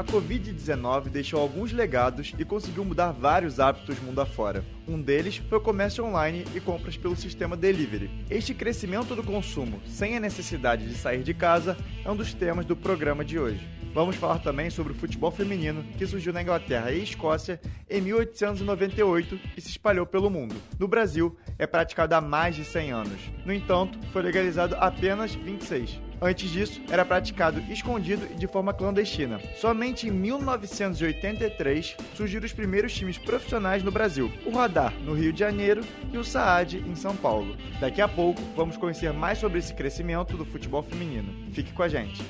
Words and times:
A 0.00 0.04
Covid-19 0.04 1.10
deixou 1.10 1.38
alguns 1.38 1.72
legados 1.72 2.32
e 2.38 2.42
conseguiu 2.42 2.86
mudar 2.86 3.12
vários 3.12 3.60
hábitos 3.60 3.98
mundo 3.98 4.22
afora. 4.22 4.64
Um 4.88 4.98
deles 4.98 5.42
foi 5.46 5.58
o 5.58 5.60
comércio 5.60 6.02
online 6.02 6.46
e 6.54 6.60
compras 6.60 6.96
pelo 6.96 7.14
sistema 7.14 7.54
delivery. 7.54 8.10
Este 8.30 8.54
crescimento 8.54 9.14
do 9.14 9.22
consumo, 9.22 9.78
sem 9.84 10.16
a 10.16 10.20
necessidade 10.20 10.88
de 10.88 10.94
sair 10.94 11.22
de 11.22 11.34
casa, 11.34 11.76
é 12.02 12.10
um 12.10 12.16
dos 12.16 12.32
temas 12.32 12.64
do 12.64 12.74
programa 12.74 13.22
de 13.22 13.38
hoje. 13.38 13.68
Vamos 13.92 14.16
falar 14.16 14.38
também 14.38 14.70
sobre 14.70 14.94
o 14.94 14.96
futebol 14.96 15.30
feminino, 15.30 15.84
que 15.98 16.06
surgiu 16.06 16.32
na 16.32 16.40
Inglaterra 16.40 16.90
e 16.92 17.02
Escócia 17.02 17.60
em 17.90 18.00
1898 18.00 19.38
e 19.54 19.60
se 19.60 19.68
espalhou 19.68 20.06
pelo 20.06 20.30
mundo. 20.30 20.56
No 20.78 20.88
Brasil, 20.88 21.36
é 21.58 21.66
praticado 21.66 22.14
há 22.14 22.22
mais 22.22 22.56
de 22.56 22.64
100 22.64 22.90
anos. 22.90 23.20
No 23.44 23.52
entanto, 23.52 23.98
foi 24.14 24.22
legalizado 24.22 24.74
apenas 24.80 25.34
26. 25.34 26.00
Antes 26.22 26.50
disso, 26.50 26.82
era 26.90 27.02
praticado 27.02 27.60
escondido 27.72 28.26
e 28.30 28.34
de 28.34 28.46
forma 28.46 28.74
clandestina. 28.74 29.40
Somente 29.56 30.06
em 30.06 30.10
1983 30.10 31.96
surgiram 32.14 32.44
os 32.44 32.52
primeiros 32.52 32.92
times 32.92 33.16
profissionais 33.16 33.82
no 33.82 33.90
Brasil: 33.90 34.30
o 34.44 34.50
Radar, 34.50 34.92
no 35.00 35.14
Rio 35.14 35.32
de 35.32 35.40
Janeiro, 35.40 35.80
e 36.12 36.18
o 36.18 36.24
Saad, 36.24 36.76
em 36.76 36.94
São 36.94 37.16
Paulo. 37.16 37.56
Daqui 37.80 38.02
a 38.02 38.08
pouco, 38.08 38.42
vamos 38.54 38.76
conhecer 38.76 39.12
mais 39.14 39.38
sobre 39.38 39.58
esse 39.58 39.72
crescimento 39.72 40.36
do 40.36 40.44
futebol 40.44 40.82
feminino. 40.82 41.50
Fique 41.52 41.72
com 41.72 41.82
a 41.82 41.88
gente. 41.88 42.22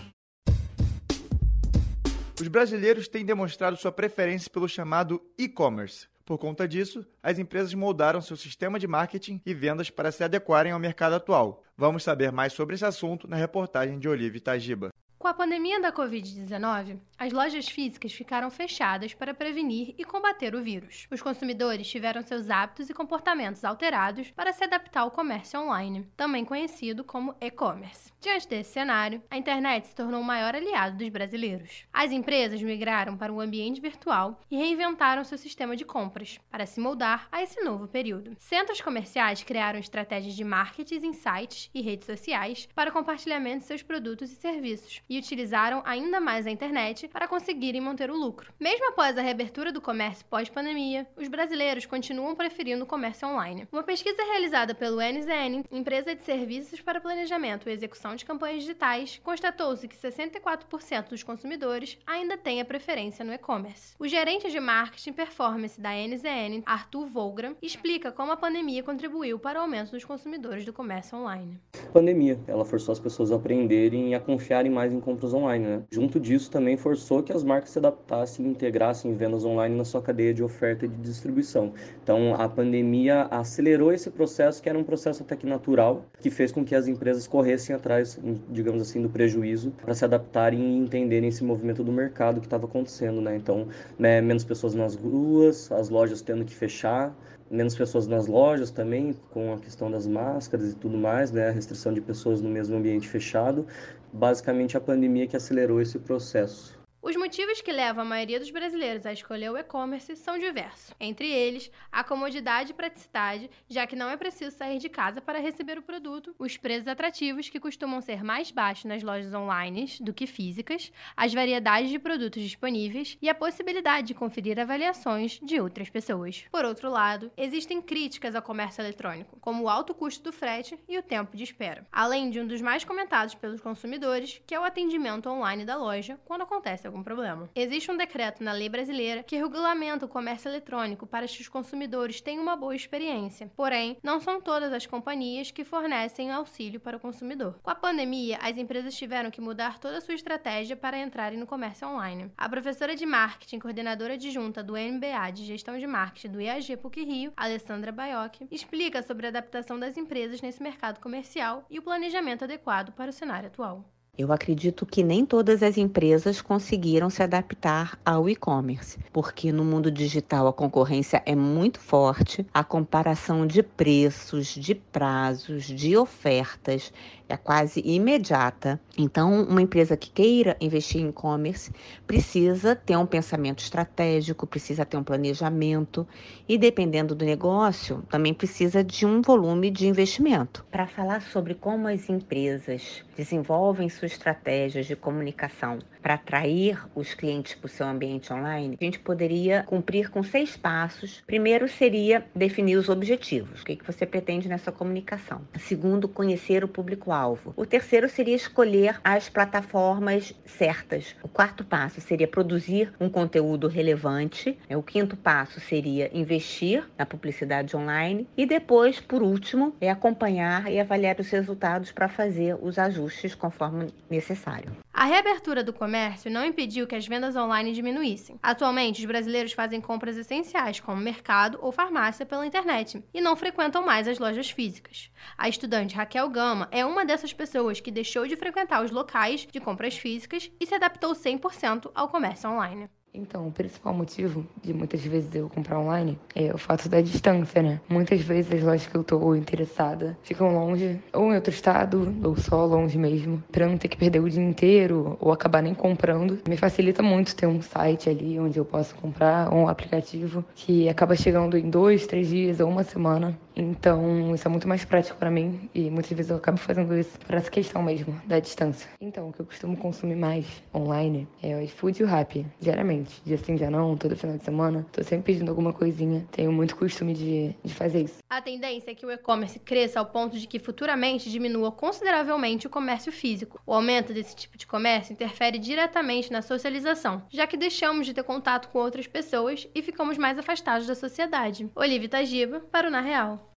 Os 2.40 2.48
brasileiros 2.48 3.08
têm 3.08 3.24
demonstrado 3.24 3.76
sua 3.76 3.92
preferência 3.92 4.50
pelo 4.50 4.68
chamado 4.68 5.20
e-commerce. 5.36 6.06
Por 6.30 6.38
conta 6.38 6.68
disso, 6.68 7.04
as 7.20 7.40
empresas 7.40 7.74
moldaram 7.74 8.20
seu 8.20 8.36
sistema 8.36 8.78
de 8.78 8.86
marketing 8.86 9.42
e 9.44 9.52
vendas 9.52 9.90
para 9.90 10.12
se 10.12 10.22
adequarem 10.22 10.70
ao 10.70 10.78
mercado 10.78 11.14
atual. 11.14 11.64
Vamos 11.76 12.04
saber 12.04 12.30
mais 12.30 12.52
sobre 12.52 12.76
esse 12.76 12.84
assunto 12.84 13.26
na 13.26 13.34
reportagem 13.34 13.98
de 13.98 14.08
Olivia 14.08 14.40
Tajiba. 14.40 14.90
Com 15.20 15.28
a 15.28 15.34
pandemia 15.34 15.78
da 15.78 15.92
Covid-19, 15.92 16.98
as 17.18 17.30
lojas 17.30 17.68
físicas 17.68 18.10
ficaram 18.10 18.50
fechadas 18.50 19.12
para 19.12 19.34
prevenir 19.34 19.94
e 19.98 20.02
combater 20.02 20.54
o 20.54 20.62
vírus. 20.62 21.06
Os 21.10 21.20
consumidores 21.20 21.86
tiveram 21.86 22.22
seus 22.22 22.48
hábitos 22.48 22.88
e 22.88 22.94
comportamentos 22.94 23.62
alterados 23.62 24.30
para 24.30 24.50
se 24.54 24.64
adaptar 24.64 25.00
ao 25.00 25.10
comércio 25.10 25.60
online, 25.60 26.08
também 26.16 26.42
conhecido 26.42 27.04
como 27.04 27.34
e-commerce. 27.38 28.10
Diante 28.18 28.48
desse 28.48 28.72
cenário, 28.72 29.22
a 29.30 29.36
internet 29.36 29.88
se 29.88 29.94
tornou 29.94 30.22
o 30.22 30.24
maior 30.24 30.54
aliado 30.54 30.96
dos 30.96 31.08
brasileiros. 31.10 31.84
As 31.92 32.10
empresas 32.12 32.62
migraram 32.62 33.14
para 33.14 33.30
um 33.30 33.40
ambiente 33.40 33.78
virtual 33.78 34.40
e 34.50 34.56
reinventaram 34.56 35.22
seu 35.22 35.36
sistema 35.36 35.76
de 35.76 35.84
compras 35.84 36.38
para 36.50 36.64
se 36.64 36.80
moldar 36.80 37.28
a 37.30 37.42
esse 37.42 37.60
novo 37.60 37.86
período. 37.86 38.34
Centros 38.38 38.80
comerciais 38.80 39.42
criaram 39.42 39.78
estratégias 39.78 40.34
de 40.34 40.44
marketing 40.44 41.08
em 41.08 41.12
sites 41.12 41.68
e 41.74 41.82
redes 41.82 42.06
sociais 42.06 42.66
para 42.74 42.90
compartilhamento 42.90 43.58
de 43.58 43.64
seus 43.66 43.82
produtos 43.82 44.32
e 44.32 44.36
serviços 44.36 45.02
e 45.10 45.18
utilizaram 45.18 45.82
ainda 45.84 46.20
mais 46.20 46.46
a 46.46 46.50
internet 46.50 47.08
para 47.08 47.26
conseguirem 47.26 47.80
manter 47.80 48.12
o 48.12 48.16
lucro. 48.16 48.52
Mesmo 48.60 48.88
após 48.88 49.18
a 49.18 49.22
reabertura 49.22 49.72
do 49.72 49.80
comércio 49.80 50.24
pós-pandemia, 50.26 51.04
os 51.16 51.26
brasileiros 51.26 51.84
continuam 51.84 52.36
preferindo 52.36 52.84
o 52.84 52.86
comércio 52.86 53.26
online. 53.26 53.66
Uma 53.72 53.82
pesquisa 53.82 54.22
realizada 54.22 54.72
pelo 54.72 55.00
NZN, 55.00 55.64
empresa 55.72 56.14
de 56.14 56.22
serviços 56.22 56.80
para 56.80 57.00
planejamento 57.00 57.68
e 57.68 57.72
execução 57.72 58.14
de 58.14 58.24
campanhas 58.24 58.60
digitais, 58.60 59.20
constatou-se 59.24 59.88
que 59.88 59.96
64% 59.96 61.08
dos 61.08 61.24
consumidores 61.24 61.98
ainda 62.06 62.38
têm 62.38 62.60
a 62.60 62.64
preferência 62.64 63.24
no 63.24 63.32
e-commerce. 63.32 63.94
O 63.98 64.06
gerente 64.06 64.48
de 64.48 64.60
marketing 64.60 65.12
performance 65.12 65.80
da 65.80 65.90
NZN, 65.90 66.62
Arthur 66.64 67.06
Volgram, 67.06 67.56
explica 67.60 68.12
como 68.12 68.30
a 68.30 68.36
pandemia 68.36 68.84
contribuiu 68.84 69.40
para 69.40 69.58
o 69.58 69.62
aumento 69.62 69.90
dos 69.90 70.04
consumidores 70.04 70.64
do 70.64 70.72
comércio 70.72 71.18
online. 71.18 71.58
A 71.74 71.92
pandemia, 71.92 72.38
ela 72.46 72.64
forçou 72.64 72.92
as 72.92 73.00
pessoas 73.00 73.32
a 73.32 73.36
aprenderem 73.36 74.10
e 74.10 74.14
a 74.14 74.20
confiarem 74.20 74.70
mais 74.70 74.92
em 74.92 74.99
em 75.00 75.02
compras 75.02 75.34
online. 75.34 75.66
Né? 75.66 75.82
Junto 75.90 76.20
disso, 76.20 76.50
também 76.50 76.76
forçou 76.76 77.22
que 77.22 77.32
as 77.32 77.42
marcas 77.42 77.70
se 77.70 77.78
adaptassem 77.78 78.46
e 78.46 78.48
integrassem 78.48 79.14
vendas 79.14 79.44
online 79.44 79.74
na 79.74 79.84
sua 79.84 80.02
cadeia 80.02 80.32
de 80.32 80.42
oferta 80.42 80.84
e 80.84 80.88
de 80.88 80.96
distribuição. 80.96 81.72
Então, 82.02 82.34
a 82.34 82.48
pandemia 82.48 83.22
acelerou 83.30 83.92
esse 83.92 84.10
processo, 84.10 84.62
que 84.62 84.68
era 84.68 84.78
um 84.78 84.84
processo 84.84 85.22
até 85.22 85.34
que 85.34 85.46
natural, 85.46 86.04
que 86.20 86.30
fez 86.30 86.52
com 86.52 86.64
que 86.64 86.74
as 86.74 86.86
empresas 86.86 87.26
corressem 87.26 87.74
atrás, 87.74 88.20
digamos 88.50 88.82
assim, 88.82 89.00
do 89.00 89.08
prejuízo 89.08 89.72
para 89.82 89.94
se 89.94 90.04
adaptarem 90.04 90.60
e 90.60 90.76
entenderem 90.76 91.28
esse 91.28 91.42
movimento 91.42 91.82
do 91.82 91.90
mercado 91.90 92.40
que 92.40 92.46
estava 92.46 92.66
acontecendo. 92.66 93.20
Né? 93.20 93.36
Então, 93.36 93.66
né, 93.98 94.20
menos 94.20 94.44
pessoas 94.44 94.74
nas 94.74 94.94
ruas, 94.94 95.72
as 95.72 95.88
lojas 95.88 96.20
tendo 96.20 96.44
que 96.44 96.54
fechar, 96.54 97.14
menos 97.50 97.74
pessoas 97.74 98.06
nas 98.06 98.26
lojas 98.26 98.70
também, 98.70 99.14
com 99.30 99.52
a 99.52 99.58
questão 99.58 99.90
das 99.90 100.06
máscaras 100.06 100.72
e 100.72 100.76
tudo 100.76 100.96
mais, 100.96 101.32
né, 101.32 101.48
a 101.48 101.52
restrição 101.52 101.92
de 101.92 102.00
pessoas 102.00 102.40
no 102.40 102.48
mesmo 102.48 102.76
ambiente 102.76 103.08
fechado, 103.08 103.66
basicamente 104.12 104.76
a 104.76 104.80
pandemia 104.80 105.26
que 105.26 105.36
acelerou 105.36 105.80
esse 105.80 105.98
processo. 105.98 106.79
Os 107.02 107.16
motivos 107.16 107.62
que 107.62 107.72
levam 107.72 108.02
a 108.02 108.06
maioria 108.06 108.38
dos 108.38 108.50
brasileiros 108.50 109.06
a 109.06 109.12
escolher 109.12 109.50
o 109.50 109.56
e-commerce 109.56 110.14
são 110.16 110.38
diversos. 110.38 110.94
Entre 111.00 111.26
eles, 111.26 111.70
a 111.90 112.04
comodidade 112.04 112.72
e 112.72 112.74
praticidade, 112.74 113.50
já 113.70 113.86
que 113.86 113.96
não 113.96 114.10
é 114.10 114.18
preciso 114.18 114.54
sair 114.54 114.78
de 114.78 114.90
casa 114.90 115.18
para 115.18 115.38
receber 115.38 115.78
o 115.78 115.82
produto, 115.82 116.34
os 116.38 116.58
preços 116.58 116.86
atrativos, 116.86 117.48
que 117.48 117.58
costumam 117.58 118.02
ser 118.02 118.22
mais 118.22 118.50
baixos 118.50 118.84
nas 118.84 119.02
lojas 119.02 119.32
online 119.32 119.86
do 120.02 120.12
que 120.12 120.26
físicas, 120.26 120.92
as 121.16 121.32
variedades 121.32 121.88
de 121.88 121.98
produtos 121.98 122.42
disponíveis 122.42 123.16
e 123.22 123.30
a 123.30 123.34
possibilidade 123.34 124.08
de 124.08 124.14
conferir 124.14 124.60
avaliações 124.60 125.40
de 125.42 125.58
outras 125.58 125.88
pessoas. 125.88 126.44
Por 126.52 126.66
outro 126.66 126.90
lado, 126.90 127.32
existem 127.34 127.80
críticas 127.80 128.34
ao 128.34 128.42
comércio 128.42 128.82
eletrônico, 128.82 129.38
como 129.40 129.64
o 129.64 129.68
alto 129.70 129.94
custo 129.94 130.24
do 130.24 130.32
frete 130.32 130.78
e 130.86 130.98
o 130.98 131.02
tempo 131.02 131.34
de 131.34 131.44
espera, 131.44 131.86
além 131.90 132.28
de 132.28 132.40
um 132.40 132.46
dos 132.46 132.60
mais 132.60 132.84
comentados 132.84 133.34
pelos 133.34 133.62
consumidores, 133.62 134.42
que 134.46 134.54
é 134.54 134.60
o 134.60 134.64
atendimento 134.64 135.30
online 135.30 135.64
da 135.64 135.78
loja 135.78 136.20
quando 136.26 136.42
acontece 136.42 136.89
algum 136.90 137.02
problema. 137.02 137.48
Existe 137.54 137.90
um 137.90 137.96
decreto 137.96 138.44
na 138.44 138.52
lei 138.52 138.68
brasileira 138.68 139.22
que 139.22 139.36
regulamenta 139.36 140.04
o 140.04 140.08
comércio 140.08 140.48
eletrônico 140.48 141.06
para 141.06 141.26
que 141.26 141.40
os 141.40 141.48
consumidores 141.48 142.20
tenham 142.20 142.42
uma 142.42 142.56
boa 142.56 142.74
experiência. 142.74 143.50
Porém, 143.56 143.96
não 144.02 144.20
são 144.20 144.40
todas 144.40 144.72
as 144.72 144.86
companhias 144.86 145.50
que 145.50 145.64
fornecem 145.64 146.30
auxílio 146.30 146.80
para 146.80 146.96
o 146.96 147.00
consumidor. 147.00 147.58
Com 147.62 147.70
a 147.70 147.74
pandemia, 147.74 148.38
as 148.42 148.56
empresas 148.56 148.94
tiveram 148.94 149.30
que 149.30 149.40
mudar 149.40 149.78
toda 149.78 149.98
a 149.98 150.00
sua 150.00 150.14
estratégia 150.14 150.76
para 150.76 150.98
entrarem 150.98 151.38
no 151.38 151.46
comércio 151.46 151.88
online. 151.88 152.30
A 152.36 152.48
professora 152.48 152.96
de 152.96 153.06
marketing, 153.06 153.58
coordenadora 153.58 154.14
adjunta 154.14 154.62
do 154.62 154.74
MBA 154.74 155.30
de 155.32 155.44
Gestão 155.44 155.78
de 155.78 155.86
Marketing 155.86 156.28
do 156.28 156.40
IAG 156.40 156.76
PUC 156.76 157.04
Rio, 157.04 157.32
Alessandra 157.36 157.92
Baiocchi, 157.92 158.46
explica 158.50 159.02
sobre 159.02 159.26
a 159.26 159.28
adaptação 159.30 159.78
das 159.78 159.96
empresas 159.96 160.40
nesse 160.40 160.62
mercado 160.62 161.00
comercial 161.00 161.64
e 161.70 161.78
o 161.78 161.82
planejamento 161.82 162.44
adequado 162.44 162.92
para 162.92 163.10
o 163.10 163.12
cenário 163.12 163.48
atual. 163.48 163.84
Eu 164.20 164.34
acredito 164.34 164.84
que 164.84 165.02
nem 165.02 165.24
todas 165.24 165.62
as 165.62 165.78
empresas 165.78 166.42
conseguiram 166.42 167.08
se 167.08 167.22
adaptar 167.22 167.98
ao 168.04 168.28
e-commerce, 168.28 168.98
porque 169.10 169.50
no 169.50 169.64
mundo 169.64 169.90
digital 169.90 170.46
a 170.46 170.52
concorrência 170.52 171.22
é 171.24 171.34
muito 171.34 171.80
forte, 171.80 172.46
a 172.52 172.62
comparação 172.62 173.46
de 173.46 173.62
preços, 173.62 174.48
de 174.48 174.74
prazos, 174.74 175.64
de 175.64 175.96
ofertas 175.96 176.92
é 177.30 177.36
quase 177.36 177.80
imediata. 177.84 178.80
Então, 178.98 179.44
uma 179.44 179.62
empresa 179.62 179.96
que 179.96 180.10
queira 180.10 180.56
investir 180.60 181.00
em 181.00 181.08
e-commerce 181.08 181.72
precisa 182.06 182.74
ter 182.74 182.96
um 182.96 183.06
pensamento 183.06 183.60
estratégico, 183.60 184.46
precisa 184.46 184.84
ter 184.84 184.96
um 184.96 185.04
planejamento 185.04 186.06
e, 186.48 186.58
dependendo 186.58 187.14
do 187.14 187.24
negócio, 187.24 188.02
também 188.10 188.34
precisa 188.34 188.82
de 188.82 189.06
um 189.06 189.22
volume 189.22 189.70
de 189.70 189.86
investimento. 189.86 190.64
Para 190.70 190.86
falar 190.86 191.22
sobre 191.22 191.54
como 191.54 191.86
as 191.86 192.08
empresas 192.10 193.04
desenvolvem 193.16 193.88
suas 193.88 194.09
estratégias 194.12 194.86
de 194.86 194.96
comunicação 194.96 195.78
para 196.02 196.14
atrair 196.14 196.78
os 196.94 197.14
clientes 197.14 197.54
para 197.54 197.66
o 197.66 197.68
seu 197.68 197.86
ambiente 197.86 198.32
online, 198.32 198.76
a 198.80 198.84
gente 198.84 198.98
poderia 198.98 199.62
cumprir 199.64 200.10
com 200.10 200.22
seis 200.22 200.56
passos. 200.56 201.22
Primeiro 201.26 201.68
seria 201.68 202.24
definir 202.34 202.76
os 202.76 202.88
objetivos. 202.88 203.62
O 203.62 203.64
que, 203.64 203.76
que 203.76 203.86
você 203.86 204.06
pretende 204.06 204.48
nessa 204.48 204.72
comunicação? 204.72 205.42
Segundo, 205.58 206.08
conhecer 206.08 206.64
o 206.64 206.68
público-alvo. 206.68 207.52
O 207.56 207.66
terceiro 207.66 208.08
seria 208.08 208.34
escolher 208.34 209.00
as 209.04 209.28
plataformas 209.28 210.34
certas. 210.44 211.14
O 211.22 211.28
quarto 211.28 211.64
passo 211.64 212.00
seria 212.00 212.26
produzir 212.26 212.92
um 212.98 213.08
conteúdo 213.08 213.68
relevante. 213.68 214.58
O 214.70 214.82
quinto 214.82 215.16
passo 215.16 215.60
seria 215.60 216.10
investir 216.16 216.88
na 216.98 217.04
publicidade 217.04 217.76
online. 217.76 218.26
E 218.36 218.46
depois, 218.46 219.00
por 219.00 219.22
último, 219.22 219.74
é 219.80 219.90
acompanhar 219.90 220.70
e 220.70 220.80
avaliar 220.80 221.20
os 221.20 221.30
resultados 221.30 221.92
para 221.92 222.08
fazer 222.08 222.56
os 222.60 222.78
ajustes 222.78 223.34
conforme 223.34 223.89
necessário. 224.08 224.76
A 224.92 225.04
reabertura 225.04 225.64
do 225.64 225.72
comércio 225.72 226.30
não 226.30 226.44
impediu 226.44 226.86
que 226.86 226.94
as 226.94 227.06
vendas 227.06 227.34
online 227.36 227.72
diminuíssem. 227.72 228.38
Atualmente, 228.42 229.00
os 229.00 229.04
brasileiros 229.06 229.52
fazem 229.52 229.80
compras 229.80 230.16
essenciais, 230.16 230.80
como 230.80 231.00
mercado 231.00 231.58
ou 231.62 231.72
farmácia, 231.72 232.26
pela 232.26 232.46
internet 232.46 233.02
e 233.14 233.20
não 233.20 233.34
frequentam 233.36 233.84
mais 233.84 234.06
as 234.06 234.18
lojas 234.18 234.50
físicas. 234.50 235.10
A 235.38 235.48
estudante 235.48 235.94
Raquel 235.94 236.28
Gama 236.28 236.68
é 236.70 236.84
uma 236.84 237.04
dessas 237.04 237.32
pessoas 237.32 237.80
que 237.80 237.90
deixou 237.90 238.26
de 238.26 238.36
frequentar 238.36 238.84
os 238.84 238.90
locais 238.90 239.46
de 239.50 239.60
compras 239.60 239.96
físicas 239.96 240.50
e 240.60 240.66
se 240.66 240.74
adaptou 240.74 241.12
100% 241.12 241.90
ao 241.94 242.08
comércio 242.08 242.50
online. 242.50 242.90
Então, 243.12 243.48
o 243.48 243.52
principal 243.52 243.92
motivo 243.92 244.46
de 244.62 244.72
muitas 244.72 245.04
vezes 245.04 245.34
eu 245.34 245.48
comprar 245.48 245.80
online 245.80 246.16
é 246.32 246.54
o 246.54 246.58
fato 246.58 246.88
da 246.88 247.00
distância, 247.00 247.60
né? 247.60 247.80
Muitas 247.88 248.20
vezes 248.20 248.52
as 248.52 248.62
lojas 248.62 248.86
que 248.86 248.94
eu 248.96 249.02
tô 249.02 249.34
interessada 249.34 250.16
ficam 250.22 250.54
longe, 250.54 251.00
ou 251.12 251.32
em 251.32 251.34
outro 251.34 251.52
estado, 251.52 252.14
ou 252.22 252.36
só 252.36 252.64
longe 252.64 252.96
mesmo, 252.96 253.42
pra 253.50 253.66
não 253.66 253.76
ter 253.76 253.88
que 253.88 253.96
perder 253.96 254.20
o 254.20 254.30
dia 254.30 254.42
inteiro 254.42 255.16
ou 255.20 255.32
acabar 255.32 255.60
nem 255.60 255.74
comprando. 255.74 256.38
Me 256.48 256.56
facilita 256.56 257.02
muito 257.02 257.34
ter 257.34 257.48
um 257.48 257.60
site 257.60 258.08
ali 258.08 258.38
onde 258.38 258.58
eu 258.58 258.64
posso 258.64 258.94
comprar, 258.94 259.52
um 259.52 259.66
aplicativo 259.66 260.44
que 260.54 260.88
acaba 260.88 261.16
chegando 261.16 261.58
em 261.58 261.68
dois, 261.68 262.06
três 262.06 262.28
dias 262.28 262.60
ou 262.60 262.68
uma 262.68 262.84
semana. 262.84 263.36
Então, 263.56 264.34
isso 264.34 264.46
é 264.46 264.50
muito 264.50 264.68
mais 264.68 264.84
prático 264.84 265.18
para 265.18 265.30
mim 265.30 265.68
e 265.74 265.90
muitas 265.90 266.12
vezes 266.12 266.30
eu 266.30 266.36
acabo 266.36 266.58
fazendo 266.58 266.96
isso 266.96 267.18
por 267.20 267.34
essa 267.34 267.50
questão 267.50 267.82
mesmo 267.82 268.20
da 268.26 268.38
distância. 268.38 268.88
Então, 269.00 269.28
o 269.28 269.32
que 269.32 269.40
eu 269.40 269.46
costumo 269.46 269.76
consumir 269.76 270.16
mais 270.16 270.46
online 270.74 271.28
é 271.42 271.56
o 271.56 271.60
iFood 271.62 272.00
e 272.00 272.04
o 272.04 272.06
Rappi, 272.06 272.46
diariamente. 272.60 273.20
Dia 273.24 273.38
sim, 273.38 273.56
dia 273.56 273.70
não, 273.70 273.96
todo 273.96 274.16
final 274.16 274.36
de 274.36 274.44
semana. 274.44 274.86
Tô 274.92 275.02
sempre 275.02 275.32
pedindo 275.32 275.50
alguma 275.50 275.72
coisinha. 275.72 276.26
Tenho 276.30 276.52
muito 276.52 276.76
costume 276.76 277.14
de, 277.14 277.54
de 277.62 277.74
fazer 277.74 278.02
isso. 278.02 278.18
A 278.28 278.40
tendência 278.40 278.92
é 278.92 278.94
que 278.94 279.04
o 279.04 279.10
e-commerce 279.10 279.58
cresça 279.58 279.98
ao 279.98 280.06
ponto 280.06 280.38
de 280.38 280.46
que 280.46 280.58
futuramente 280.58 281.30
diminua 281.30 281.72
consideravelmente 281.72 282.66
o 282.66 282.70
comércio 282.70 283.10
físico. 283.10 283.60
O 283.66 283.74
aumento 283.74 284.12
desse 284.12 284.36
tipo 284.36 284.56
de 284.56 284.66
comércio 284.66 285.12
interfere 285.12 285.58
diretamente 285.58 286.30
na 286.30 286.42
socialização, 286.42 287.22
já 287.28 287.46
que 287.46 287.56
deixamos 287.56 288.06
de 288.06 288.14
ter 288.14 288.22
contato 288.22 288.68
com 288.68 288.78
outras 288.78 289.06
pessoas 289.06 289.66
e 289.74 289.82
ficamos 289.82 290.16
mais 290.16 290.38
afastados 290.38 290.86
da 290.86 290.94
sociedade. 290.94 291.68
Olivia 291.74 292.08
Tagiba, 292.08 292.60
para 292.60 292.86
o 292.86 292.90
Na 292.90 293.00
Real. 293.00 293.49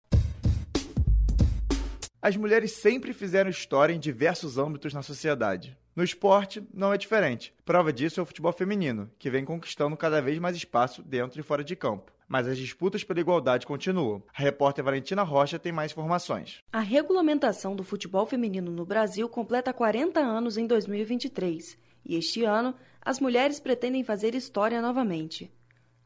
As 2.21 2.37
mulheres 2.37 2.73
sempre 2.73 3.13
fizeram 3.13 3.49
história 3.49 3.93
em 3.93 3.99
diversos 3.99 4.59
âmbitos 4.59 4.93
na 4.93 5.01
sociedade. 5.01 5.75
No 5.95 6.03
esporte, 6.03 6.63
não 6.71 6.93
é 6.93 6.97
diferente. 6.97 7.51
Prova 7.65 7.91
disso 7.91 8.19
é 8.19 8.23
o 8.23 8.25
futebol 8.27 8.53
feminino, 8.53 9.09
que 9.17 9.29
vem 9.31 9.43
conquistando 9.43 9.97
cada 9.97 10.21
vez 10.21 10.37
mais 10.37 10.55
espaço 10.55 11.01
dentro 11.01 11.39
e 11.39 11.43
fora 11.43 11.63
de 11.63 11.75
campo. 11.75 12.11
Mas 12.27 12.47
as 12.47 12.59
disputas 12.59 13.03
pela 13.03 13.19
igualdade 13.19 13.65
continuam. 13.65 14.21
A 14.37 14.39
repórter 14.39 14.83
Valentina 14.83 15.23
Rocha 15.23 15.57
tem 15.57 15.71
mais 15.71 15.93
informações. 15.93 16.59
A 16.71 16.79
regulamentação 16.79 17.75
do 17.75 17.83
futebol 17.83 18.27
feminino 18.27 18.71
no 18.71 18.85
Brasil 18.85 19.27
completa 19.27 19.73
40 19.73 20.19
anos 20.19 20.57
em 20.57 20.67
2023. 20.67 21.75
E 22.05 22.15
este 22.15 22.43
ano, 22.43 22.75
as 23.01 23.19
mulheres 23.19 23.59
pretendem 23.59 24.03
fazer 24.03 24.35
história 24.35 24.79
novamente. 24.79 25.51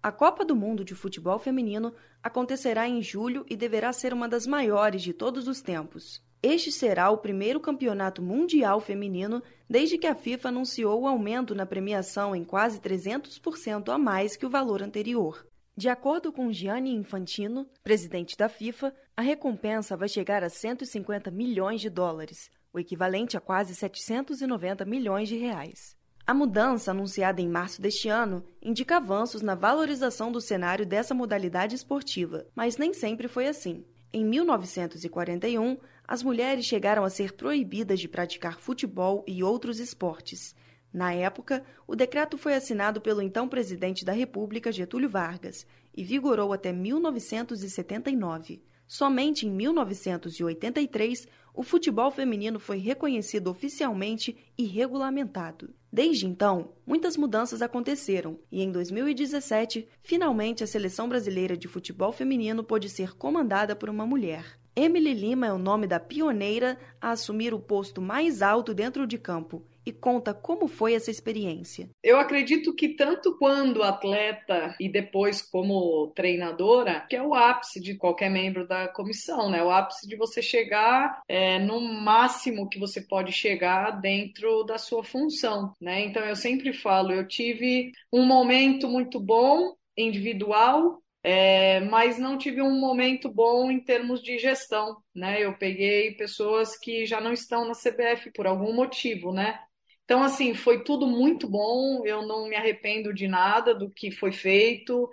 A 0.06 0.12
Copa 0.12 0.46
do 0.46 0.56
Mundo 0.56 0.86
de 0.86 0.94
Futebol 0.94 1.40
Feminino 1.40 1.92
acontecerá 2.22 2.88
em 2.88 3.02
julho 3.02 3.44
e 3.50 3.56
deverá 3.56 3.92
ser 3.92 4.14
uma 4.14 4.30
das 4.30 4.46
maiores 4.46 5.02
de 5.02 5.12
todos 5.12 5.48
os 5.48 5.64
tempos. 5.64 6.22
Este 6.44 6.72
será 6.72 7.10
o 7.10 7.18
primeiro 7.18 7.60
campeonato 7.60 8.22
mundial 8.22 8.80
feminino 8.80 9.42
desde 9.68 9.98
que 9.98 10.06
a 10.06 10.14
FIFA 10.14 10.50
anunciou 10.50 11.02
o 11.02 11.08
aumento 11.08 11.56
na 11.56 11.66
premiação 11.66 12.36
em 12.36 12.44
quase 12.44 12.80
300% 12.80 13.92
a 13.92 13.98
mais 13.98 14.36
que 14.36 14.46
o 14.46 14.50
valor 14.50 14.84
anterior. 14.84 15.44
De 15.76 15.90
acordo 15.90 16.32
com 16.32 16.54
Gianni 16.54 16.94
Infantino, 16.94 17.68
presidente 17.84 18.38
da 18.38 18.48
FIFA, 18.48 18.94
a 19.18 19.24
recompensa 19.24 19.98
vai 19.98 20.08
chegar 20.08 20.44
a 20.44 20.50
150 20.50 21.32
milhões 21.32 21.82
de 21.82 21.90
dólares, 21.90 22.52
o 22.72 22.78
equivalente 22.78 23.38
a 23.38 23.42
quase 23.42 23.74
790 23.74 24.86
milhões 24.86 25.28
de 25.28 25.36
reais. 25.36 25.98
A 26.28 26.34
mudança, 26.34 26.90
anunciada 26.90 27.40
em 27.40 27.48
março 27.48 27.80
deste 27.80 28.10
ano, 28.10 28.44
indica 28.60 28.98
avanços 28.98 29.44
na 29.44 29.54
valorização 29.54 30.32
do 30.32 30.42
cenário 30.42 30.84
dessa 30.84 31.14
modalidade 31.14 31.76
esportiva, 31.76 32.48
mas 32.56 32.78
nem 32.78 32.96
sempre 32.96 33.28
foi 33.28 33.48
assim. 33.48 33.86
Em 34.12 34.26
1941, 34.26 35.78
as 36.08 36.24
mulheres 36.24 36.66
chegaram 36.66 37.04
a 37.04 37.12
ser 37.12 37.34
proibidas 37.34 38.00
de 38.00 38.08
praticar 38.08 38.60
futebol 38.60 39.24
e 39.28 39.44
outros 39.44 39.80
esportes. 39.80 40.56
Na 40.92 41.14
época, 41.14 41.64
o 41.86 41.96
decreto 41.96 42.40
foi 42.40 42.56
assinado 42.56 43.00
pelo 43.00 43.22
então 43.22 43.48
presidente 43.48 44.04
da 44.04 44.14
República, 44.14 44.72
Getúlio 44.72 45.10
Vargas, 45.10 45.68
e 45.96 46.04
vigorou 46.04 46.52
até 46.54 46.74
1979. 46.74 48.64
Somente 48.88 49.48
em 49.48 49.52
1983, 49.52 51.28
o 51.54 51.64
futebol 51.64 52.12
feminino 52.12 52.60
foi 52.60 52.78
reconhecido 52.78 53.48
oficialmente 53.48 54.38
e 54.58 54.66
regulamentado. 54.66 55.74
Desde 55.92 56.28
então, 56.28 56.74
muitas 56.86 57.16
mudanças 57.16 57.62
aconteceram 57.62 58.38
e 58.52 58.62
em 58.62 58.72
2017, 58.72 59.88
finalmente 60.02 60.64
a 60.64 60.68
seleção 60.68 61.08
brasileira 61.08 61.56
de 61.56 61.68
futebol 61.68 62.12
feminino 62.12 62.64
pôde 62.64 62.90
ser 62.90 63.16
comandada 63.16 63.76
por 63.76 63.90
uma 63.90 64.06
mulher. 64.06 64.60
Emily 64.76 65.14
Lima 65.14 65.48
é 65.48 65.54
o 65.54 65.58
nome 65.58 65.88
da 65.88 66.00
pioneira 66.00 66.78
a 67.00 67.12
assumir 67.12 67.54
o 67.54 67.60
posto 67.60 68.02
mais 68.02 68.42
alto 68.42 68.74
dentro 68.74 69.08
de 69.08 69.18
campo 69.18 69.64
e 69.86 69.92
conta 69.92 70.34
como 70.34 70.68
foi 70.68 70.94
essa 70.94 71.12
experiência. 71.12 71.90
Eu 72.04 72.20
acredito 72.20 72.74
que 72.74 72.90
tanto 72.90 73.38
quando 73.38 73.84
atleta 73.84 74.76
e 74.80 74.90
depois 74.90 75.42
como 75.42 76.08
treinadora, 76.16 77.06
que 77.10 77.16
é 77.16 77.22
o 77.22 77.36
ápice 77.36 77.80
de 77.80 77.96
qualquer 77.96 78.30
membro 78.30 78.68
da 78.68 78.88
comissão, 78.88 79.50
né? 79.50 79.64
O 79.64 79.70
ápice 79.70 80.08
de 80.08 80.16
você 80.16 80.42
chegar 80.42 81.22
é, 81.28 81.60
no 81.60 81.80
máximo 81.80 82.70
que 82.70 82.80
você 82.80 83.02
pode 83.02 83.32
chegar 83.32 84.02
dentro 84.02 84.64
da 84.64 84.78
sua 84.78 85.04
função, 85.04 85.74
né? 85.80 86.06
Então 86.06 86.24
eu 86.24 86.36
sempre 86.36 86.74
falo, 86.74 87.12
eu 87.12 87.28
tive 87.28 87.92
um 88.12 88.26
momento 88.26 88.88
muito 88.88 89.20
bom 89.20 89.76
individual 89.98 91.02
é, 91.28 91.80
mas 91.80 92.20
não 92.20 92.38
tive 92.38 92.62
um 92.62 92.80
momento 92.80 93.32
bom 93.32 93.72
em 93.72 93.80
termos 93.80 94.22
de 94.22 94.38
gestão, 94.38 94.96
né? 95.14 95.44
Eu 95.44 95.58
peguei 95.58 96.12
pessoas 96.12 96.78
que 96.78 97.04
já 97.08 97.20
não 97.20 97.34
estão 97.34 97.66
na 97.66 97.74
CBF 97.74 98.32
por 98.32 98.46
algum 98.46 98.72
motivo, 98.72 99.34
né? 99.34 99.60
Então, 100.06 100.24
assim, 100.24 100.54
foi 100.54 100.84
tudo 100.84 101.08
muito 101.08 101.50
bom, 101.50 102.06
eu 102.06 102.22
não 102.28 102.48
me 102.48 102.56
arrependo 102.56 103.14
de 103.14 103.28
nada 103.28 103.74
do 103.74 103.90
que 103.90 104.12
foi 104.12 104.32
feito. 104.32 105.10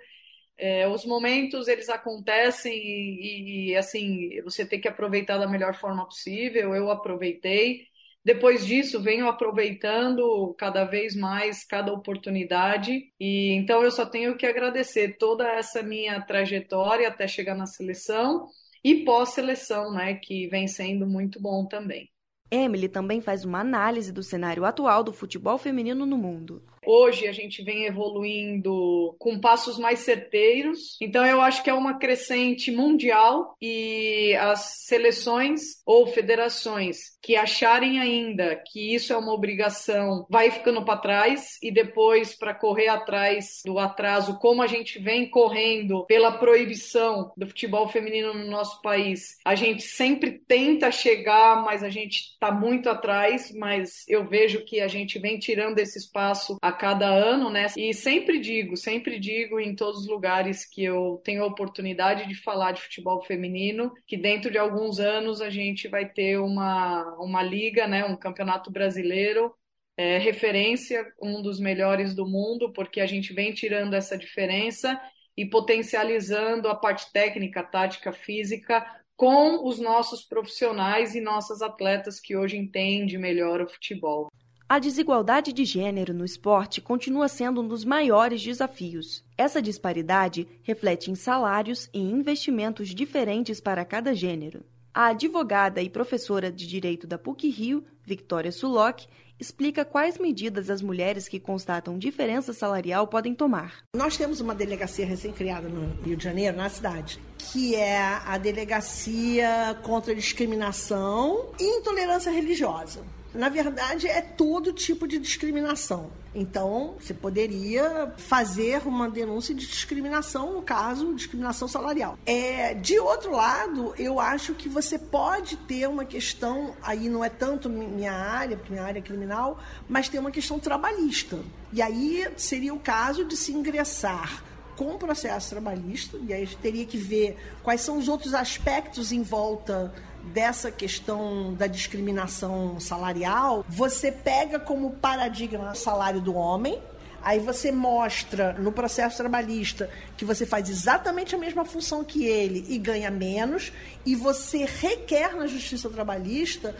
É, 0.57 0.87
os 0.87 1.05
momentos, 1.05 1.67
eles 1.67 1.89
acontecem 1.89 2.73
e, 2.75 3.71
e, 3.71 3.75
assim, 3.77 4.41
você 4.43 4.65
tem 4.65 4.79
que 4.79 4.87
aproveitar 4.87 5.37
da 5.39 5.47
melhor 5.47 5.75
forma 5.75 6.05
possível. 6.05 6.75
Eu 6.75 6.91
aproveitei. 6.91 7.87
Depois 8.23 8.65
disso, 8.65 9.01
venho 9.01 9.27
aproveitando 9.27 10.53
cada 10.57 10.85
vez 10.85 11.15
mais 11.15 11.65
cada 11.65 11.91
oportunidade. 11.93 13.11
E 13.19 13.51
então 13.53 13.83
eu 13.83 13.91
só 13.91 14.05
tenho 14.05 14.37
que 14.37 14.45
agradecer 14.45 15.17
toda 15.17 15.47
essa 15.47 15.83
minha 15.83 16.21
trajetória 16.21 17.07
até 17.09 17.27
chegar 17.27 17.55
na 17.55 17.65
seleção 17.65 18.47
e 18.83 19.03
pós-seleção, 19.05 19.91
né, 19.93 20.15
que 20.15 20.47
vem 20.47 20.67
sendo 20.67 21.07
muito 21.07 21.41
bom 21.41 21.65
também. 21.67 22.12
Emily 22.53 22.87
também 22.87 23.19
faz 23.19 23.43
uma 23.43 23.61
análise 23.61 24.11
do 24.11 24.21
cenário 24.21 24.63
atual 24.63 25.03
do 25.03 25.11
futebol 25.11 25.57
feminino 25.57 26.05
no 26.05 26.15
mundo. 26.15 26.61
Hoje 26.85 27.27
a 27.27 27.31
gente 27.31 27.63
vem 27.63 27.85
evoluindo 27.85 29.15
com 29.19 29.39
passos 29.39 29.77
mais 29.77 29.99
certeiros, 29.99 30.97
então 31.01 31.25
eu 31.25 31.41
acho 31.41 31.63
que 31.63 31.69
é 31.69 31.73
uma 31.73 31.97
crescente 31.97 32.71
mundial 32.71 33.55
e 33.61 34.35
as 34.39 34.85
seleções 34.85 35.81
ou 35.85 36.07
federações 36.07 37.13
que 37.21 37.37
acharem 37.37 37.99
ainda 37.99 38.55
que 38.55 38.93
isso 38.93 39.13
é 39.13 39.17
uma 39.17 39.33
obrigação 39.33 40.27
vai 40.29 40.51
ficando 40.51 40.83
para 40.83 40.97
trás 40.97 41.57
e 41.61 41.71
depois 41.71 42.35
para 42.35 42.53
correr 42.53 42.89
atrás 42.89 43.61
do 43.65 43.79
atraso, 43.79 44.37
como 44.39 44.61
a 44.61 44.67
gente 44.67 44.99
vem 44.99 45.29
correndo 45.29 46.05
pela 46.05 46.33
proibição 46.33 47.31
do 47.37 47.47
futebol 47.47 47.87
feminino 47.87 48.33
no 48.33 48.51
nosso 48.51 48.81
país, 48.81 49.37
a 49.45 49.55
gente 49.55 49.83
sempre 49.83 50.31
tenta 50.45 50.91
chegar, 50.91 51.63
mas 51.63 51.81
a 51.81 51.89
gente 51.89 52.33
está 52.33 52.51
muito 52.51 52.89
atrás, 52.89 53.53
mas 53.55 54.03
eu 54.07 54.27
vejo 54.27 54.65
que 54.65 54.81
a 54.81 54.87
gente 54.87 55.17
vem 55.17 55.39
tirando 55.39 55.79
esse 55.79 55.97
espaço 55.97 56.57
a 56.61 56.72
cada 56.73 57.07
ano, 57.07 57.49
né? 57.49 57.67
E 57.77 57.93
sempre 57.93 58.39
digo, 58.39 58.75
sempre 58.75 59.19
digo 59.19 59.59
em 59.59 59.75
todos 59.75 60.01
os 60.01 60.07
lugares 60.07 60.65
que 60.65 60.83
eu 60.83 61.21
tenho 61.23 61.43
a 61.43 61.47
oportunidade 61.47 62.27
de 62.27 62.35
falar 62.35 62.71
de 62.71 62.81
futebol 62.81 63.21
feminino, 63.23 63.93
que 64.05 64.17
dentro 64.17 64.51
de 64.51 64.57
alguns 64.57 64.99
anos 64.99 65.41
a 65.41 65.49
gente 65.49 65.87
vai 65.87 66.07
ter 66.07 66.39
uma, 66.39 67.03
uma 67.19 67.43
liga, 67.43 67.87
né? 67.87 68.05
Um 68.05 68.15
campeonato 68.15 68.71
brasileiro 68.71 69.53
é, 69.97 70.17
referência, 70.17 71.05
um 71.21 71.41
dos 71.41 71.59
melhores 71.59 72.15
do 72.15 72.25
mundo, 72.25 72.71
porque 72.73 72.99
a 72.99 73.05
gente 73.05 73.33
vem 73.33 73.53
tirando 73.53 73.93
essa 73.93 74.17
diferença 74.17 74.99
e 75.35 75.45
potencializando 75.45 76.67
a 76.67 76.75
parte 76.75 77.11
técnica, 77.11 77.63
tática, 77.63 78.11
física 78.11 78.85
com 79.15 79.67
os 79.67 79.79
nossos 79.79 80.23
profissionais 80.23 81.15
e 81.15 81.21
nossas 81.21 81.61
atletas 81.61 82.19
que 82.19 82.35
hoje 82.35 82.57
entendem 82.57 83.17
melhor 83.17 83.61
o 83.61 83.69
futebol. 83.69 84.29
A 84.73 84.79
desigualdade 84.79 85.53
de 85.53 85.65
gênero 85.65 86.15
no 86.15 86.25
esporte 86.25 86.81
continua 86.81 87.27
sendo 87.27 87.61
um 87.61 87.67
dos 87.67 87.85
maiores 87.85 88.41
desafios. 88.41 89.23
Essa 89.37 89.61
disparidade 89.61 90.47
reflete 90.63 91.11
em 91.11 91.15
salários 91.15 91.91
e 91.93 91.99
investimentos 91.99 92.89
diferentes 92.89 93.61
para 93.61 93.85
cada 93.85 94.15
gênero. 94.15 94.65
A 94.91 95.09
advogada 95.09 95.79
e 95.79 95.91
professora 95.91 96.51
de 96.51 96.65
direito 96.65 97.05
da 97.05 97.19
PUC 97.19 97.49
Rio, 97.49 97.83
Victoria 98.03 98.51
Sulock, 98.51 99.05
explica 99.39 99.85
quais 99.85 100.17
medidas 100.17 100.71
as 100.71 100.81
mulheres 100.81 101.27
que 101.27 101.39
constatam 101.39 101.99
diferença 101.99 102.51
salarial 102.51 103.05
podem 103.05 103.35
tomar. 103.35 103.83
Nós 103.95 104.17
temos 104.17 104.41
uma 104.41 104.55
delegacia 104.55 105.05
recém-criada 105.05 105.69
no 105.69 106.01
Rio 106.01 106.17
de 106.17 106.23
Janeiro, 106.23 106.57
na 106.57 106.67
cidade, 106.67 107.19
que 107.37 107.75
é 107.75 108.01
a 108.01 108.39
Delegacia 108.39 109.77
contra 109.83 110.13
a 110.13 110.15
Discriminação 110.15 111.51
e 111.59 111.77
Intolerância 111.77 112.31
Religiosa. 112.31 113.03
Na 113.33 113.49
verdade, 113.49 114.07
é 114.07 114.21
todo 114.21 114.71
tipo 114.71 115.07
de 115.07 115.17
discriminação. 115.17 116.11
Então, 116.35 116.95
você 116.99 117.13
poderia 117.13 118.13
fazer 118.17 118.81
uma 118.87 119.09
denúncia 119.09 119.53
de 119.53 119.67
discriminação, 119.67 120.53
no 120.53 120.61
caso, 120.61 121.13
discriminação 121.13 121.67
salarial. 121.67 122.17
É, 122.25 122.73
de 122.73 122.99
outro 122.99 123.31
lado, 123.31 123.93
eu 123.97 124.19
acho 124.19 124.53
que 124.55 124.67
você 124.67 124.97
pode 124.97 125.57
ter 125.57 125.87
uma 125.87 126.05
questão, 126.05 126.75
aí 126.81 127.07
não 127.09 127.23
é 127.23 127.29
tanto 127.29 127.69
minha 127.69 128.13
área, 128.13 128.57
porque 128.57 128.71
minha 128.71 128.83
área 128.83 128.99
é 128.99 129.01
criminal, 129.01 129.59
mas 129.87 130.09
tem 130.09 130.19
uma 130.19 130.31
questão 130.31 130.59
trabalhista. 130.59 131.39
E 131.71 131.81
aí 131.81 132.27
seria 132.35 132.73
o 132.73 132.79
caso 132.79 133.25
de 133.25 133.37
se 133.37 133.51
ingressar 133.51 134.43
com 134.75 134.95
o 134.95 134.97
processo 134.97 135.49
trabalhista, 135.49 136.17
e 136.27 136.33
aí 136.33 136.43
a 136.43 136.45
gente 136.45 136.57
teria 136.57 136.85
que 136.85 136.97
ver 136.97 137.37
quais 137.61 137.81
são 137.81 137.97
os 137.97 138.07
outros 138.07 138.33
aspectos 138.33 139.11
em 139.11 139.21
volta 139.21 139.93
dessa 140.23 140.71
questão 140.71 141.53
da 141.53 141.67
discriminação 141.67 142.79
salarial, 142.79 143.65
você 143.67 144.11
pega 144.11 144.59
como 144.59 144.91
paradigma 144.91 145.71
o 145.71 145.75
salário 145.75 146.21
do 146.21 146.33
homem, 146.33 146.81
aí 147.21 147.39
você 147.39 147.71
mostra 147.71 148.53
no 148.53 148.71
processo 148.71 149.17
trabalhista 149.17 149.89
que 150.15 150.25
você 150.25 150.45
faz 150.45 150.69
exatamente 150.69 151.35
a 151.35 151.37
mesma 151.37 151.65
função 151.65 152.03
que 152.03 152.25
ele 152.25 152.65
e 152.69 152.77
ganha 152.77 153.11
menos, 153.11 153.71
e 154.05 154.15
você 154.15 154.65
requer 154.65 155.35
na 155.35 155.47
justiça 155.47 155.89
trabalhista 155.89 156.75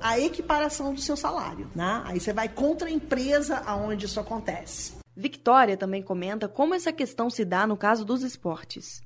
a 0.00 0.18
equiparação 0.18 0.94
do 0.94 1.00
seu 1.00 1.16
salário. 1.16 1.70
Né? 1.74 2.02
Aí 2.06 2.18
você 2.18 2.32
vai 2.32 2.48
contra 2.48 2.88
a 2.88 2.90
empresa 2.90 3.62
aonde 3.66 4.06
isso 4.06 4.18
acontece. 4.18 4.97
Victoria 5.18 5.76
também 5.76 6.00
comenta 6.00 6.46
como 6.46 6.76
essa 6.76 6.92
questão 6.92 7.28
se 7.28 7.44
dá 7.44 7.66
no 7.66 7.76
caso 7.76 8.04
dos 8.04 8.22
esportes. 8.22 9.02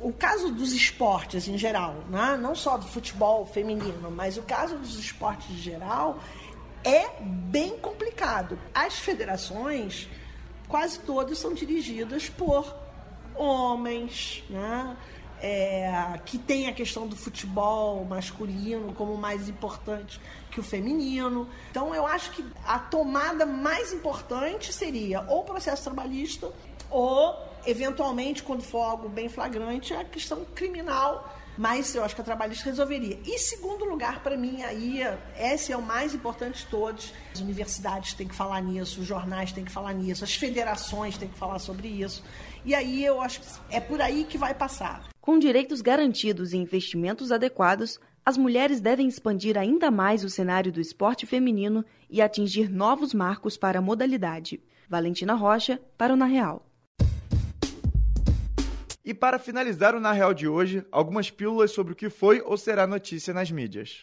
O 0.00 0.10
caso 0.10 0.50
dos 0.50 0.72
esportes 0.72 1.46
em 1.46 1.58
geral, 1.58 1.96
né? 2.08 2.38
não 2.40 2.54
só 2.54 2.78
do 2.78 2.86
futebol 2.86 3.44
feminino, 3.44 4.10
mas 4.10 4.38
o 4.38 4.42
caso 4.42 4.78
dos 4.78 4.98
esportes 4.98 5.50
em 5.50 5.58
geral 5.58 6.18
é 6.82 7.10
bem 7.20 7.76
complicado. 7.76 8.58
As 8.74 8.98
federações, 8.98 10.08
quase 10.66 10.98
todas, 11.00 11.36
são 11.36 11.52
dirigidas 11.52 12.30
por 12.30 12.74
homens, 13.34 14.42
né? 14.48 14.96
É, 15.42 16.20
que 16.26 16.36
tem 16.36 16.68
a 16.68 16.72
questão 16.72 17.06
do 17.06 17.16
futebol 17.16 18.04
masculino 18.04 18.92
como 18.92 19.16
mais 19.16 19.48
importante 19.48 20.20
que 20.50 20.60
o 20.60 20.62
feminino. 20.62 21.48
Então, 21.70 21.94
eu 21.94 22.06
acho 22.06 22.30
que 22.32 22.44
a 22.66 22.78
tomada 22.78 23.46
mais 23.46 23.90
importante 23.90 24.70
seria 24.70 25.22
ou 25.22 25.40
o 25.40 25.44
processo 25.44 25.82
trabalhista 25.82 26.52
ou 26.90 27.50
eventualmente, 27.66 28.42
quando 28.42 28.62
for 28.62 28.82
algo 28.82 29.08
bem 29.08 29.28
flagrante, 29.28 29.94
a 29.94 30.04
questão 30.04 30.44
criminal. 30.54 31.36
Mas 31.58 31.94
eu 31.94 32.02
acho 32.02 32.14
que 32.14 32.20
a 32.22 32.24
trabalhista 32.24 32.64
resolveria. 32.64 33.18
E 33.24 33.38
segundo 33.38 33.84
lugar, 33.84 34.22
para 34.22 34.36
mim, 34.36 34.62
aí, 34.62 35.02
esse 35.38 35.72
é 35.72 35.76
o 35.76 35.82
mais 35.82 36.14
importante 36.14 36.64
de 36.64 36.66
todos. 36.66 37.12
As 37.34 37.40
universidades 37.40 38.14
têm 38.14 38.26
que 38.26 38.34
falar 38.34 38.62
nisso, 38.62 39.00
os 39.00 39.06
jornais 39.06 39.52
têm 39.52 39.64
que 39.64 39.70
falar 39.70 39.92
nisso, 39.92 40.24
as 40.24 40.34
federações 40.34 41.18
têm 41.18 41.28
que 41.28 41.38
falar 41.38 41.58
sobre 41.58 41.88
isso. 41.88 42.24
E 42.64 42.74
aí 42.74 43.04
eu 43.04 43.20
acho 43.20 43.40
que 43.40 43.46
é 43.70 43.80
por 43.80 44.00
aí 44.00 44.24
que 44.24 44.38
vai 44.38 44.54
passar. 44.54 45.08
Com 45.30 45.38
direitos 45.38 45.80
garantidos 45.80 46.52
e 46.52 46.56
investimentos 46.56 47.30
adequados, 47.30 48.00
as 48.26 48.36
mulheres 48.36 48.80
devem 48.80 49.06
expandir 49.06 49.56
ainda 49.56 49.88
mais 49.88 50.24
o 50.24 50.28
cenário 50.28 50.72
do 50.72 50.80
esporte 50.80 51.24
feminino 51.24 51.84
e 52.10 52.20
atingir 52.20 52.68
novos 52.68 53.14
marcos 53.14 53.56
para 53.56 53.78
a 53.78 53.80
modalidade. 53.80 54.60
Valentina 54.88 55.34
Rocha, 55.34 55.80
para 55.96 56.12
o 56.12 56.16
Na 56.16 56.24
Real. 56.24 56.66
E 59.04 59.14
para 59.14 59.38
finalizar 59.38 59.94
o 59.94 60.00
Na 60.00 60.10
Real 60.10 60.34
de 60.34 60.48
hoje, 60.48 60.84
algumas 60.90 61.30
pílulas 61.30 61.70
sobre 61.70 61.92
o 61.92 61.96
que 61.96 62.10
foi 62.10 62.42
ou 62.44 62.56
será 62.56 62.84
notícia 62.84 63.32
nas 63.32 63.52
mídias. 63.52 64.02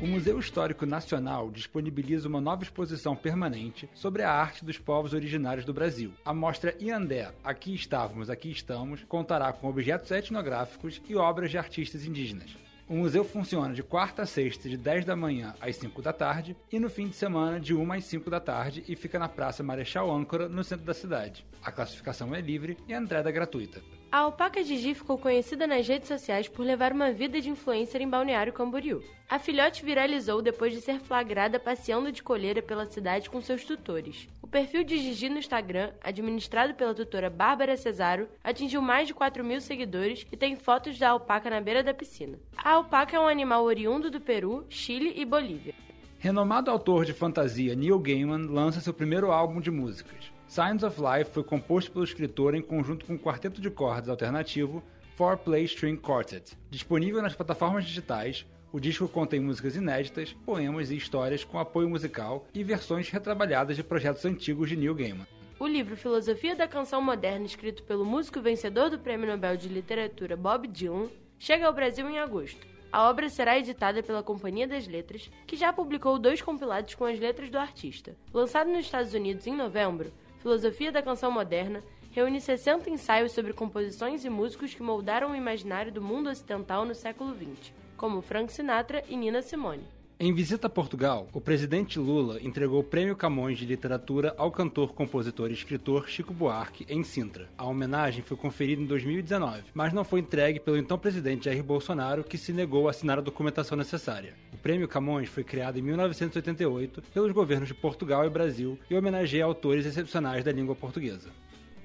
O 0.00 0.06
Museu 0.06 0.38
Histórico 0.38 0.86
Nacional 0.86 1.50
disponibiliza 1.50 2.28
uma 2.28 2.40
nova 2.40 2.62
exposição 2.62 3.16
permanente 3.16 3.90
sobre 3.92 4.22
a 4.22 4.30
arte 4.30 4.64
dos 4.64 4.78
povos 4.78 5.12
originários 5.12 5.64
do 5.64 5.74
Brasil. 5.74 6.12
A 6.24 6.32
mostra 6.32 6.76
Iandé, 6.80 7.32
Aqui 7.42 7.74
Estávamos, 7.74 8.30
Aqui 8.30 8.48
Estamos, 8.48 9.02
contará 9.08 9.52
com 9.52 9.68
objetos 9.68 10.12
etnográficos 10.12 11.02
e 11.08 11.16
obras 11.16 11.50
de 11.50 11.58
artistas 11.58 12.04
indígenas. 12.04 12.56
O 12.88 12.94
museu 12.94 13.24
funciona 13.24 13.74
de 13.74 13.82
quarta 13.82 14.22
a 14.22 14.26
sexta, 14.26 14.68
de 14.68 14.76
10 14.76 15.04
da 15.04 15.16
manhã 15.16 15.52
às 15.60 15.74
5 15.74 16.00
da 16.00 16.12
tarde, 16.12 16.56
e 16.70 16.78
no 16.78 16.88
fim 16.88 17.08
de 17.08 17.16
semana, 17.16 17.58
de 17.58 17.74
1 17.74 17.92
às 17.92 18.04
5 18.04 18.30
da 18.30 18.38
tarde, 18.38 18.84
e 18.86 18.94
fica 18.94 19.18
na 19.18 19.28
Praça 19.28 19.64
Marechal 19.64 20.08
Âncora, 20.14 20.48
no 20.48 20.62
centro 20.62 20.86
da 20.86 20.94
cidade. 20.94 21.44
A 21.60 21.72
classificação 21.72 22.32
é 22.32 22.40
livre 22.40 22.78
e 22.86 22.94
a 22.94 22.98
entrada 22.98 23.28
é 23.28 23.32
gratuita. 23.32 23.82
A 24.10 24.20
alpaca 24.20 24.64
Gigi 24.64 24.94
ficou 24.94 25.18
conhecida 25.18 25.66
nas 25.66 25.86
redes 25.86 26.08
sociais 26.08 26.48
por 26.48 26.64
levar 26.64 26.94
uma 26.94 27.12
vida 27.12 27.42
de 27.42 27.50
influencer 27.50 28.00
em 28.00 28.08
Balneário 28.08 28.54
Camboriú. 28.54 29.02
A 29.28 29.38
filhote 29.38 29.84
viralizou 29.84 30.40
depois 30.40 30.72
de 30.72 30.80
ser 30.80 30.98
flagrada 30.98 31.60
passeando 31.60 32.10
de 32.10 32.22
colheira 32.22 32.62
pela 32.62 32.86
cidade 32.86 33.28
com 33.28 33.42
seus 33.42 33.64
tutores. 33.64 34.26
O 34.40 34.46
perfil 34.46 34.82
de 34.82 34.96
Gigi 34.96 35.28
no 35.28 35.38
Instagram, 35.38 35.92
administrado 36.02 36.72
pela 36.72 36.94
tutora 36.94 37.28
Bárbara 37.28 37.76
Cesaro, 37.76 38.26
atingiu 38.42 38.80
mais 38.80 39.06
de 39.06 39.12
4 39.12 39.44
mil 39.44 39.60
seguidores 39.60 40.26
e 40.32 40.36
tem 40.38 40.56
fotos 40.56 40.98
da 40.98 41.10
alpaca 41.10 41.50
na 41.50 41.60
beira 41.60 41.82
da 41.82 41.92
piscina. 41.92 42.38
A 42.56 42.70
alpaca 42.70 43.14
é 43.14 43.20
um 43.20 43.28
animal 43.28 43.62
oriundo 43.62 44.10
do 44.10 44.22
Peru, 44.22 44.64
Chile 44.70 45.12
e 45.16 45.24
Bolívia. 45.26 45.74
Renomado 46.18 46.70
autor 46.70 47.04
de 47.04 47.12
fantasia 47.12 47.74
Neil 47.74 47.98
Gaiman 47.98 48.46
lança 48.48 48.80
seu 48.80 48.94
primeiro 48.94 49.30
álbum 49.30 49.60
de 49.60 49.70
músicas. 49.70 50.37
Signs 50.48 50.82
of 50.82 50.98
Life 50.98 51.30
foi 51.30 51.44
composto 51.44 51.92
pelo 51.92 52.06
escritor 52.06 52.54
em 52.54 52.62
conjunto 52.62 53.04
com 53.04 53.14
o 53.14 53.18
quarteto 53.18 53.60
de 53.60 53.68
cordas 53.68 54.08
alternativo 54.08 54.82
Four 55.14 55.36
Play 55.36 55.64
String 55.64 55.96
Quartet. 55.98 56.56
Disponível 56.70 57.20
nas 57.20 57.34
plataformas 57.34 57.84
digitais, 57.84 58.46
o 58.72 58.80
disco 58.80 59.06
contém 59.06 59.40
músicas 59.40 59.76
inéditas, 59.76 60.34
poemas 60.46 60.90
e 60.90 60.96
histórias 60.96 61.44
com 61.44 61.58
apoio 61.58 61.90
musical 61.90 62.46
e 62.54 62.64
versões 62.64 63.10
retrabalhadas 63.10 63.76
de 63.76 63.84
projetos 63.84 64.24
antigos 64.24 64.70
de 64.70 64.76
Neil 64.76 64.94
Gaiman. 64.94 65.26
O 65.60 65.66
livro 65.66 65.94
Filosofia 65.98 66.56
da 66.56 66.66
Canção 66.66 67.02
Moderna, 67.02 67.44
escrito 67.44 67.82
pelo 67.82 68.06
músico 68.06 68.40
vencedor 68.40 68.88
do 68.88 68.98
Prêmio 68.98 69.28
Nobel 69.28 69.54
de 69.54 69.68
Literatura 69.68 70.34
Bob 70.34 70.66
Dylan, 70.66 71.10
chega 71.38 71.66
ao 71.66 71.74
Brasil 71.74 72.08
em 72.08 72.18
agosto. 72.18 72.66
A 72.90 73.10
obra 73.10 73.28
será 73.28 73.58
editada 73.58 74.02
pela 74.02 74.22
Companhia 74.22 74.66
das 74.66 74.88
Letras, 74.88 75.30
que 75.46 75.56
já 75.56 75.74
publicou 75.74 76.18
dois 76.18 76.40
compilados 76.40 76.94
com 76.94 77.04
as 77.04 77.18
letras 77.20 77.50
do 77.50 77.58
artista. 77.58 78.16
Lançado 78.32 78.70
nos 78.70 78.86
Estados 78.86 79.12
Unidos 79.12 79.46
em 79.46 79.54
novembro, 79.54 80.10
Filosofia 80.40 80.92
da 80.92 81.02
Canção 81.02 81.30
Moderna 81.30 81.82
reúne 82.12 82.40
60 82.40 82.88
ensaios 82.90 83.32
sobre 83.32 83.52
composições 83.52 84.24
e 84.24 84.30
músicos 84.30 84.72
que 84.72 84.82
moldaram 84.82 85.32
o 85.32 85.36
imaginário 85.36 85.92
do 85.92 86.00
mundo 86.00 86.30
ocidental 86.30 86.84
no 86.84 86.94
século 86.94 87.34
XX, 87.34 87.72
como 87.96 88.22
Frank 88.22 88.52
Sinatra 88.52 89.02
e 89.08 89.16
Nina 89.16 89.42
Simone. 89.42 89.82
Em 90.20 90.34
visita 90.34 90.66
a 90.66 90.70
Portugal, 90.70 91.28
o 91.32 91.40
presidente 91.40 91.96
Lula 91.96 92.42
entregou 92.42 92.80
o 92.80 92.84
Prêmio 92.84 93.14
Camões 93.14 93.56
de 93.56 93.64
Literatura 93.64 94.34
ao 94.36 94.50
cantor, 94.50 94.92
compositor 94.92 95.48
e 95.48 95.54
escritor 95.54 96.08
Chico 96.08 96.34
Buarque 96.34 96.84
em 96.88 97.04
Sintra. 97.04 97.48
A 97.56 97.64
homenagem 97.64 98.22
foi 98.22 98.36
conferida 98.36 98.82
em 98.82 98.86
2019, 98.86 99.62
mas 99.72 99.92
não 99.92 100.02
foi 100.02 100.18
entregue 100.18 100.58
pelo 100.58 100.76
então 100.76 100.98
presidente 100.98 101.44
Jair 101.44 101.62
Bolsonaro, 101.62 102.24
que 102.24 102.36
se 102.36 102.52
negou 102.52 102.88
a 102.88 102.90
assinar 102.90 103.18
a 103.18 103.22
documentação 103.22 103.78
necessária. 103.78 104.34
Prêmio 104.68 104.86
Camões 104.86 105.30
foi 105.30 105.42
criado 105.42 105.78
em 105.78 105.82
1988 105.82 107.00
pelos 107.00 107.32
governos 107.32 107.68
de 107.68 107.74
Portugal 107.74 108.26
e 108.26 108.28
Brasil 108.28 108.78
e 108.90 108.94
homenageia 108.94 109.42
autores 109.42 109.86
excepcionais 109.86 110.44
da 110.44 110.52
língua 110.52 110.74
portuguesa. 110.74 111.30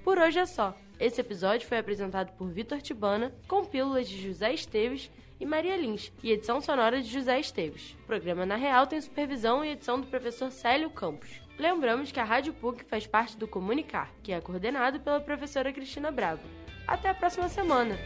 Por 0.04 0.18
hoje 0.18 0.40
é 0.40 0.46
só. 0.46 0.78
Esse 1.00 1.22
episódio 1.22 1.66
foi 1.66 1.78
apresentado 1.78 2.34
por 2.34 2.50
Vitor 2.50 2.82
Tibana, 2.82 3.34
com 3.48 3.64
pílulas 3.64 4.10
de 4.10 4.22
José 4.22 4.54
Esteves 4.54 5.10
e 5.40 5.46
Maria 5.46 5.78
Lins, 5.78 6.12
e 6.22 6.34
edição 6.34 6.60
sonora 6.60 7.02
de 7.02 7.08
José 7.08 7.40
Esteves. 7.40 7.96
O 8.04 8.06
programa 8.06 8.46
Na 8.46 8.58
Real 8.58 8.86
tem 8.86 9.00
supervisão 9.00 9.64
e 9.64 9.70
edição 9.70 10.02
do 10.02 10.08
professor 10.08 10.52
Célio 10.52 10.90
Campos. 10.90 11.42
Lembramos 11.58 12.12
que 12.12 12.20
a 12.20 12.26
Rádio 12.26 12.52
PUC 12.52 12.84
faz 12.84 13.08
parte 13.08 13.38
do 13.38 13.48
Comunicar, 13.48 14.12
que 14.22 14.34
é 14.34 14.42
coordenado 14.42 15.00
pela 15.00 15.22
professora 15.22 15.72
Cristina 15.72 16.12
Bravo. 16.12 16.44
Até 16.86 17.08
a 17.08 17.14
próxima 17.14 17.48
semana! 17.48 17.98